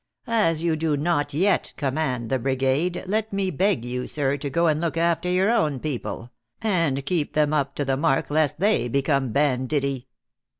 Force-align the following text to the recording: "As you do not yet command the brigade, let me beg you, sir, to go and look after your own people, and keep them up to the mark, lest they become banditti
"As 0.25 0.63
you 0.63 0.75
do 0.75 0.97
not 0.97 1.31
yet 1.31 1.73
command 1.77 2.31
the 2.31 2.39
brigade, 2.39 3.03
let 3.05 3.31
me 3.31 3.51
beg 3.51 3.85
you, 3.85 4.07
sir, 4.07 4.35
to 4.35 4.49
go 4.49 4.65
and 4.65 4.81
look 4.81 4.97
after 4.97 5.29
your 5.29 5.51
own 5.51 5.79
people, 5.79 6.31
and 6.59 7.05
keep 7.05 7.33
them 7.35 7.53
up 7.53 7.75
to 7.75 7.85
the 7.85 7.97
mark, 7.97 8.31
lest 8.31 8.59
they 8.59 8.87
become 8.87 9.31
banditti 9.31 10.07